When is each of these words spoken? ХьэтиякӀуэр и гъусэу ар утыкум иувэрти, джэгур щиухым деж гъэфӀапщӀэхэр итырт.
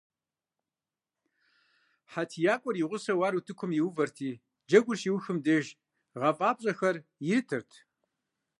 ХьэтиякӀуэр 2.11 2.75
и 2.83 2.85
гъусэу 2.89 3.21
ар 3.27 3.33
утыкум 3.39 3.71
иувэрти, 3.79 4.31
джэгур 4.67 4.97
щиухым 5.01 5.37
деж 5.45 5.65
гъэфӀапщӀэхэр 6.19 6.95
итырт. 7.37 7.71